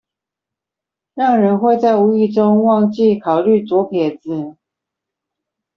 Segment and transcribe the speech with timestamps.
[1.13, 4.57] 讓人會在無意中忘記考慮左撇子